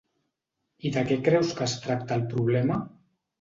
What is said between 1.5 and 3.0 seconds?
que es tracta el problema?